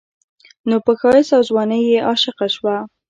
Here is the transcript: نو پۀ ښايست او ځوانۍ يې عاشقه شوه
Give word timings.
نو 0.69 0.75
پۀ 0.85 0.93
ښايست 0.99 1.31
او 1.37 1.41
ځوانۍ 1.49 1.81
يې 1.91 1.97
عاشقه 2.09 2.47
شوه 2.55 2.75